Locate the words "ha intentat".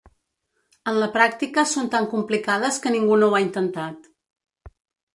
3.41-4.13